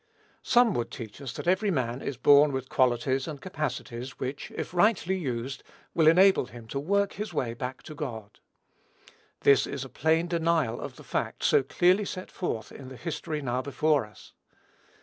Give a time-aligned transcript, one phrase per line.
[0.41, 4.73] Some would teach us that every man is born with qualities and capacities which, if
[4.73, 5.61] rightly used,
[5.93, 8.39] will enable him to work his way back to God.
[9.41, 13.43] This is a plain denial of the fact so clearly set forth in the history
[13.43, 14.33] now before us.